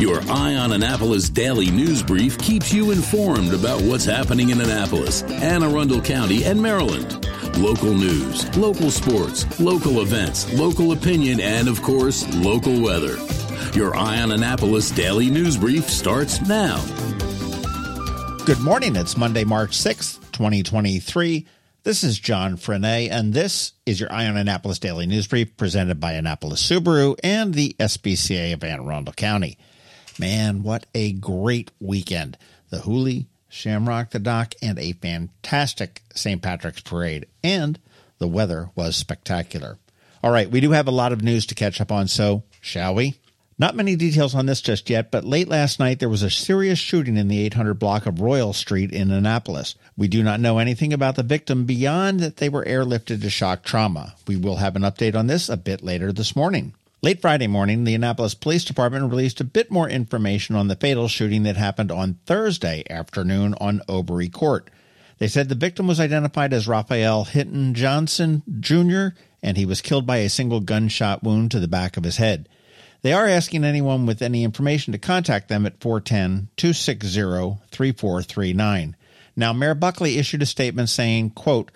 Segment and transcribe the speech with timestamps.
[0.00, 5.22] Your Eye on Annapolis daily news brief keeps you informed about what's happening in Annapolis,
[5.24, 7.28] Anne Arundel County, and Maryland.
[7.58, 13.18] Local news, local sports, local events, local opinion, and of course, local weather.
[13.74, 16.82] Your Eye on Annapolis daily news brief starts now.
[18.46, 18.96] Good morning.
[18.96, 21.46] It's Monday, March 6th, 2023.
[21.82, 26.00] This is John Frenaye, and this is your Eye on Annapolis Daily News Brief presented
[26.00, 29.58] by Annapolis Subaru and the SPCA of Anne Arundel County.
[30.20, 32.36] Man, what a great weekend.
[32.68, 36.42] The Hoolie, Shamrock the Dock, and a fantastic St.
[36.42, 37.24] Patrick's Parade.
[37.42, 37.78] And
[38.18, 39.78] the weather was spectacular.
[40.22, 42.94] All right, we do have a lot of news to catch up on, so shall
[42.94, 43.14] we?
[43.58, 46.78] Not many details on this just yet, but late last night there was a serious
[46.78, 49.74] shooting in the 800 block of Royal Street in Annapolis.
[49.96, 53.62] We do not know anything about the victim beyond that they were airlifted to shock
[53.62, 54.16] trauma.
[54.26, 56.74] We will have an update on this a bit later this morning.
[57.02, 61.08] Late Friday morning, the Annapolis Police Department released a bit more information on the fatal
[61.08, 64.68] shooting that happened on Thursday afternoon on Obery Court.
[65.16, 70.06] They said the victim was identified as Raphael Hinton Johnson Jr., and he was killed
[70.06, 72.50] by a single gunshot wound to the back of his head.
[73.00, 77.08] They are asking anyone with any information to contact them at 410 260
[77.70, 78.94] 3439.
[79.36, 81.70] Now, Mayor Buckley issued a statement saying, quote,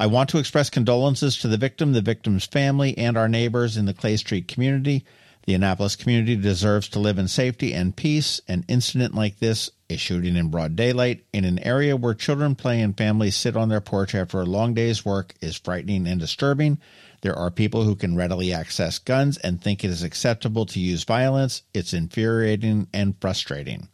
[0.00, 3.84] I want to express condolences to the victim, the victim's family, and our neighbors in
[3.84, 5.04] the Clay Street community.
[5.44, 8.40] The Annapolis community deserves to live in safety and peace.
[8.48, 12.80] An incident like this, a shooting in broad daylight, in an area where children play
[12.80, 16.78] and families sit on their porch after a long day's work, is frightening and disturbing.
[17.20, 21.04] There are people who can readily access guns and think it is acceptable to use
[21.04, 21.62] violence.
[21.74, 23.90] It's infuriating and frustrating.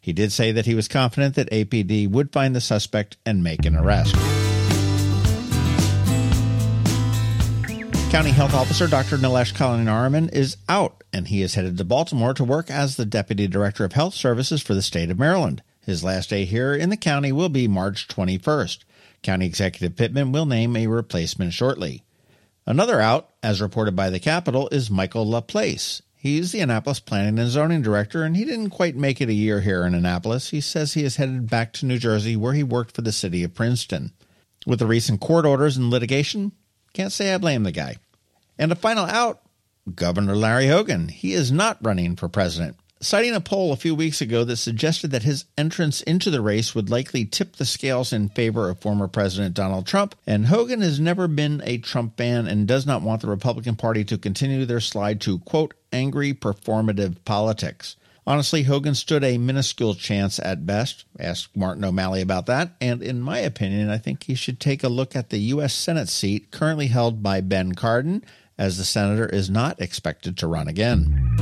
[0.00, 3.66] He did say that he was confident that APD would find the suspect and make
[3.66, 4.16] an arrest.
[8.12, 9.16] County Health Officer Dr.
[9.16, 13.48] Nilesh Kalyanaraman is out, and he is headed to Baltimore to work as the Deputy
[13.48, 15.62] Director of Health Services for the state of Maryland.
[15.80, 18.80] His last day here in the county will be March 21st.
[19.22, 22.04] County Executive Pittman will name a replacement shortly.
[22.66, 26.02] Another out, as reported by the Capitol, is Michael LaPlace.
[26.14, 29.62] He's the Annapolis Planning and Zoning Director, and he didn't quite make it a year
[29.62, 30.50] here in Annapolis.
[30.50, 33.42] He says he is headed back to New Jersey, where he worked for the city
[33.42, 34.12] of Princeton.
[34.66, 36.52] With the recent court orders and litigation,
[36.92, 37.96] can't say I blame the guy.
[38.58, 39.40] And a final out,
[39.94, 41.08] Governor Larry Hogan.
[41.08, 42.76] He is not running for president.
[43.00, 46.72] Citing a poll a few weeks ago that suggested that his entrance into the race
[46.72, 51.00] would likely tip the scales in favor of former President Donald Trump, and Hogan has
[51.00, 54.78] never been a Trump fan and does not want the Republican Party to continue their
[54.78, 57.96] slide to, quote, angry performative politics.
[58.24, 61.04] Honestly, Hogan stood a minuscule chance at best.
[61.18, 62.76] Ask Martin O'Malley about that.
[62.80, 65.74] And in my opinion, I think he should take a look at the U.S.
[65.74, 68.22] Senate seat currently held by Ben Cardin
[68.56, 71.34] as the senator is not expected to run again.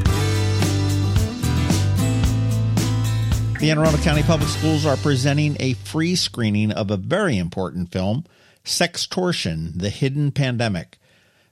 [3.60, 7.92] The Anne Arundel County Public Schools are presenting a free screening of a very important
[7.92, 8.24] film,
[8.64, 10.97] Sextortion The Hidden Pandemic.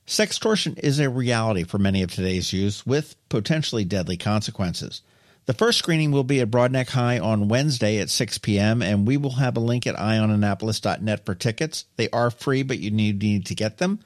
[0.06, 5.02] Sextortion is a reality for many of today's youth with potentially deadly consequences.
[5.48, 9.16] The first screening will be at Broadneck High on Wednesday at 6 p.m., and we
[9.16, 11.86] will have a link at eyeonannapolis.net for tickets.
[11.96, 14.00] They are free, but you need, need to get them.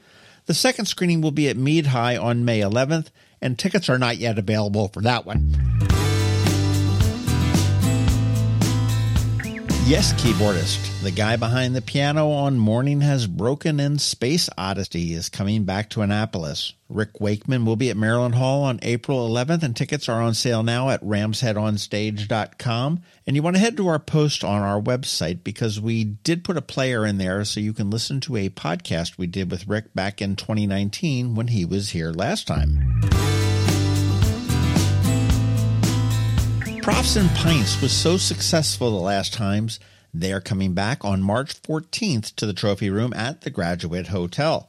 [0.47, 3.09] The second screening will be at Meade High on May 11th,
[3.41, 5.57] and tickets are not yet available for that one.
[9.85, 11.03] Yes, keyboardist.
[11.03, 15.91] The guy behind the piano on Morning Has Broken and Space Odyssey is coming back
[15.91, 16.75] to Annapolis.
[16.89, 20.63] Rick Wakeman will be at Maryland Hall on April 11th, and tickets are on sale
[20.63, 23.03] now at ramsheadonstage.com.
[23.27, 26.57] And you want to head to our post on our website because we did put
[26.57, 29.93] a player in there so you can listen to a podcast we did with Rick
[29.95, 33.01] back in 2019 when he was here last time.
[36.83, 39.79] Profs and Pints was so successful the last times,
[40.13, 44.69] they are coming back on March 14th to the Trophy Room at the Graduate Hotel.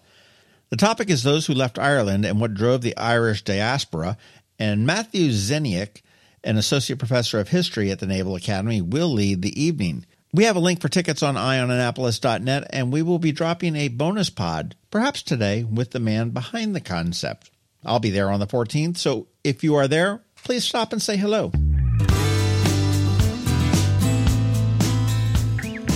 [0.70, 4.16] The topic is those who left Ireland and what drove the Irish diaspora,
[4.60, 6.04] and Matthew Zeniak,
[6.44, 10.06] an associate professor of history at the Naval Academy, will lead the evening.
[10.32, 14.30] We have a link for tickets on eyeonannapolis.net, and we will be dropping a bonus
[14.30, 17.50] pod, perhaps today, with the man behind the concept.
[17.84, 21.18] I'll be there on the 14th, so if you are there, please stop and say
[21.18, 21.52] hello.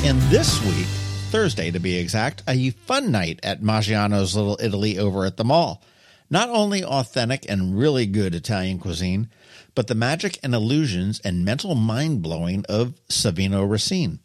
[0.06, 0.88] And this week,
[1.32, 5.84] Thursday to be exact, a fun night at Maggiano's Little Italy over at the mall.
[6.30, 9.30] Not only authentic and really good Italian cuisine,
[9.76, 14.20] but the magic and illusions and mental mind blowing of Savino Racine.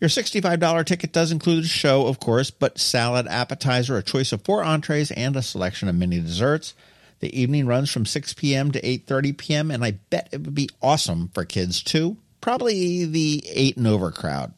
[0.00, 4.42] Your $65 ticket does include a show, of course, but salad, appetizer, a choice of
[4.42, 6.74] four entrees, and a selection of mini desserts.
[7.20, 8.72] The evening runs from 6 p.m.
[8.72, 9.70] to 8:30 p.m.
[9.70, 12.16] and I bet it would be awesome for kids too.
[12.40, 14.52] Probably the 8 and over crowd.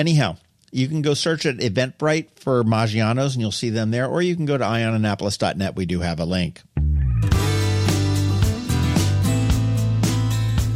[0.00, 0.38] Anyhow,
[0.72, 4.34] you can go search at Eventbrite for Maggiano's and you'll see them there, or you
[4.34, 5.76] can go to eyeonannapolis.net.
[5.76, 6.62] We do have a link.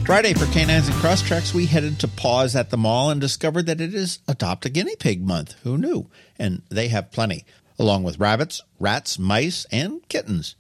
[0.05, 3.81] Friday for Canines and Crosstreks, we headed to Paws at the mall and discovered that
[3.81, 5.55] it is Adopt a Guinea Pig month.
[5.63, 6.11] Who knew?
[6.39, 7.47] And they have plenty,
[7.79, 10.55] along with rabbits, rats, mice, and kittens.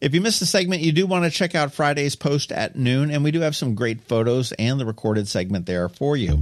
[0.00, 3.10] If you missed the segment, you do want to check out Friday's post at noon,
[3.10, 6.40] and we do have some great photos and the recorded segment there for you.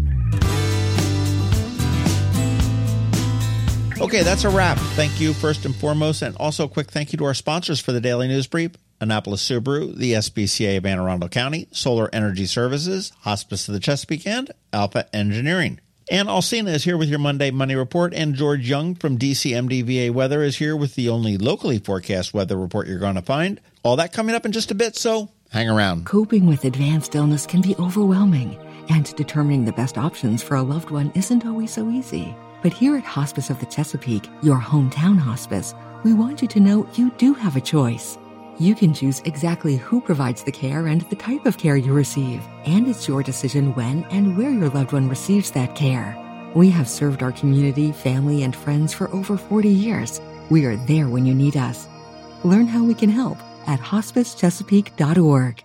[4.00, 4.76] Okay, that's a wrap.
[4.96, 7.92] Thank you first and foremost, and also a quick thank you to our sponsors for
[7.92, 8.72] the Daily News Brief.
[9.00, 14.26] Annapolis Subaru, the SPCA of Anne Arundel County, Solar Energy Services, Hospice of the Chesapeake
[14.26, 15.80] and Alpha Engineering.
[16.10, 20.42] And Alsina is here with your Monday Money Report, and George Young from DCMDVA Weather
[20.42, 23.60] is here with the only locally forecast weather report you're going to find.
[23.82, 26.04] All that coming up in just a bit, so hang around.
[26.04, 28.56] Coping with advanced illness can be overwhelming,
[28.90, 32.34] and determining the best options for a loved one isn't always so easy.
[32.64, 36.88] But here at Hospice of the Chesapeake, your hometown hospice, we want you to know
[36.94, 38.16] you do have a choice.
[38.58, 42.42] You can choose exactly who provides the care and the type of care you receive,
[42.64, 46.16] and it's your decision when and where your loved one receives that care.
[46.54, 50.22] We have served our community, family, and friends for over 40 years.
[50.48, 51.86] We are there when you need us.
[52.44, 55.64] Learn how we can help at hospicechesapeake.org.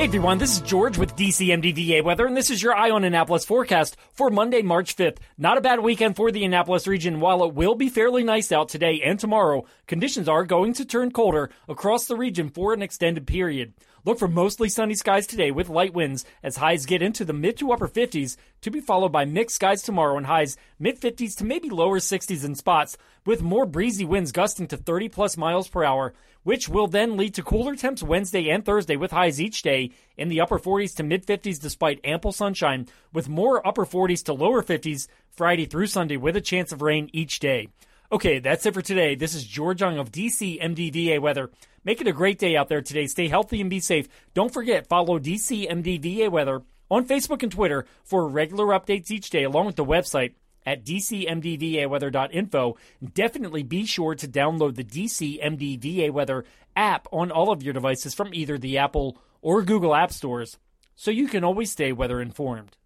[0.00, 3.44] Hey everyone, this is George with DCMDVA Weather, and this is your Eye on Annapolis
[3.44, 5.18] forecast for Monday, March 5th.
[5.36, 7.20] Not a bad weekend for the Annapolis region.
[7.20, 11.10] While it will be fairly nice out today and tomorrow, conditions are going to turn
[11.10, 13.74] colder across the region for an extended period.
[14.06, 17.58] Look for mostly sunny skies today with light winds as highs get into the mid
[17.58, 21.44] to upper 50s to be followed by mixed skies tomorrow and highs mid 50s to
[21.44, 25.84] maybe lower 60s in spots with more breezy winds gusting to 30 plus miles per
[25.84, 26.14] hour,
[26.44, 30.30] which will then lead to cooler temps Wednesday and Thursday with highs each day in
[30.30, 34.62] the upper 40s to mid 50s despite ample sunshine with more upper 40s to lower
[34.62, 37.68] 50s Friday through Sunday with a chance of rain each day.
[38.12, 39.14] Okay, that's it for today.
[39.14, 41.48] This is George Young of DC MDVA Weather.
[41.84, 43.06] Make it a great day out there today.
[43.06, 44.08] Stay healthy and be safe.
[44.34, 49.44] Don't forget, follow DC MDVA Weather on Facebook and Twitter for regular updates each day,
[49.44, 50.34] along with the website
[50.66, 52.76] at dcmdvaweather.info.
[53.14, 58.34] Definitely be sure to download the DCMDVA Weather app on all of your devices from
[58.34, 60.58] either the Apple or Google App Stores
[60.96, 62.76] so you can always stay weather informed.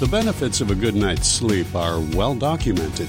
[0.00, 3.08] The benefits of a good night's sleep are well documented.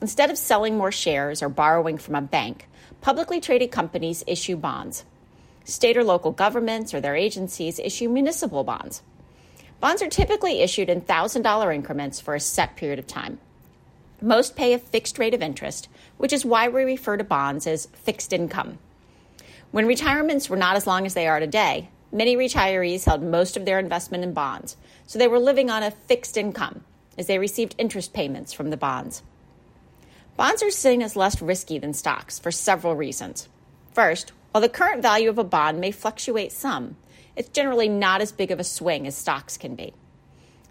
[0.00, 2.68] Instead of selling more shares or borrowing from a bank,
[3.00, 5.04] publicly traded companies issue bonds.
[5.64, 9.02] State or local governments or their agencies issue municipal bonds.
[9.80, 13.38] Bonds are typically issued in $1,000 increments for a set period of time.
[14.24, 17.88] Most pay a fixed rate of interest, which is why we refer to bonds as
[17.92, 18.78] fixed income.
[19.70, 23.66] When retirements were not as long as they are today, many retirees held most of
[23.66, 26.84] their investment in bonds, so they were living on a fixed income
[27.18, 29.22] as they received interest payments from the bonds.
[30.38, 33.50] Bonds are seen as less risky than stocks for several reasons.
[33.92, 36.96] First, while the current value of a bond may fluctuate some,
[37.36, 39.92] it's generally not as big of a swing as stocks can be.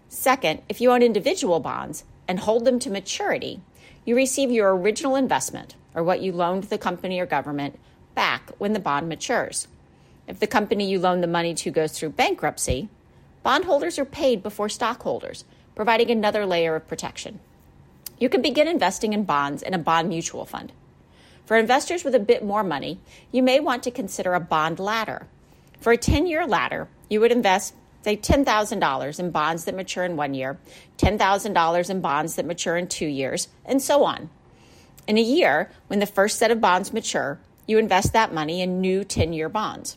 [0.08, 3.60] Second, if you own individual bonds and hold them to maturity,
[4.04, 7.78] you receive your original investment, or what you loaned the company or government,
[8.14, 9.68] back when the bond matures.
[10.26, 12.88] If the company you loan the money to goes through bankruptcy,
[13.42, 17.40] bondholders are paid before stockholders, providing another layer of protection.
[18.18, 20.72] You can begin investing in bonds in a bond mutual fund.
[21.44, 22.98] For investors with a bit more money,
[23.30, 25.26] you may want to consider a bond ladder.
[25.80, 30.16] For a 10 year ladder, you would invest, say, $10,000 in bonds that mature in
[30.16, 30.58] one year,
[30.98, 34.28] $10,000 in bonds that mature in two years, and so on.
[35.06, 38.80] In a year, when the first set of bonds mature, you invest that money in
[38.80, 39.96] new 10 year bonds.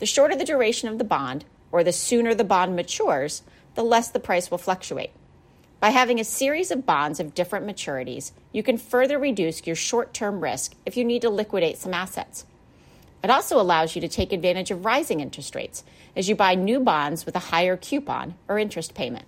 [0.00, 3.42] The shorter the duration of the bond, or the sooner the bond matures,
[3.74, 5.10] the less the price will fluctuate.
[5.80, 10.12] By having a series of bonds of different maturities, you can further reduce your short
[10.12, 12.44] term risk if you need to liquidate some assets.
[13.24, 15.82] It also allows you to take advantage of rising interest rates
[16.14, 19.24] as you buy new bonds with a higher coupon or interest payment.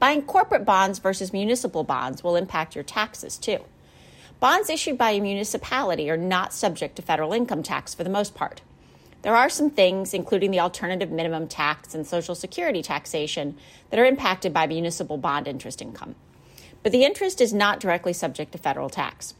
[0.00, 3.60] Buying corporate bonds versus municipal bonds will impact your taxes too.
[4.40, 8.34] Bonds issued by a municipality are not subject to federal income tax for the most
[8.34, 8.62] part.
[9.22, 13.56] There are some things, including the alternative minimum tax and Social Security taxation,
[13.90, 16.16] that are impacted by municipal bond interest income.
[16.82, 19.34] But the interest is not directly subject to federal tax.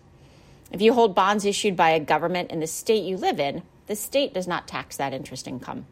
[0.71, 3.97] If you hold bonds issued by a government in the state you live in, the
[3.97, 5.87] state does not tax that interest income.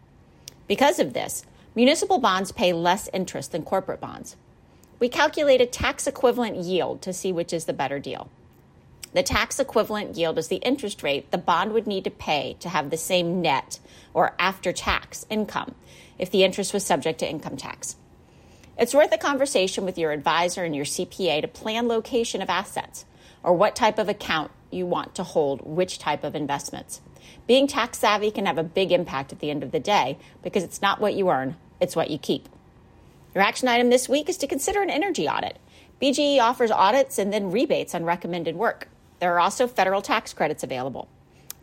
[0.68, 4.37] Because of this, municipal bonds pay less interest than corporate bonds.
[4.99, 8.30] We calculate a tax equivalent yield to see which is the better deal.
[9.12, 12.68] The tax equivalent yield is the interest rate the bond would need to pay to
[12.68, 13.78] have the same net
[14.12, 15.75] or after tax income
[16.18, 17.97] if the interest was subject to income tax.
[18.78, 23.06] It's worth a conversation with your advisor and your CPA to plan location of assets
[23.42, 27.00] or what type of account you want to hold which type of investments.
[27.46, 30.62] Being tax savvy can have a big impact at the end of the day because
[30.62, 32.49] it's not what you earn, it's what you keep.
[33.35, 35.58] Your action item this week is to consider an energy audit.
[36.00, 38.88] BGE offers audits and then rebates on recommended work.
[39.20, 41.08] There are also federal tax credits available.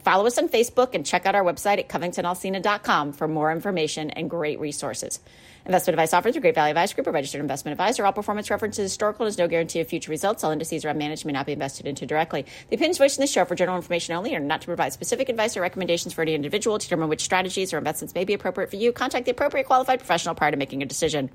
[0.04, 4.30] Follow us on Facebook and check out our website at covingtonalsina.com for more information and
[4.30, 5.22] great resources.
[5.66, 8.06] Investment advice offered through Great Valley Advisor Group, a registered investment advisor.
[8.06, 10.44] All performance references historical and is no guarantee of future results.
[10.44, 12.46] All indices around managed may not be invested into directly.
[12.70, 15.30] The opinions voiced in this show for general information only and not to provide specific
[15.30, 18.72] advice or recommendations for any individual to determine which strategies or investments may be appropriate
[18.72, 18.92] for you.
[18.92, 21.30] Contact the appropriate qualified professional prior to making a decision.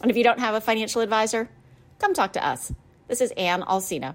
[0.00, 1.50] And if you don't have a financial advisor,
[1.98, 2.72] come talk to us.
[3.06, 4.14] This is Ann Alsina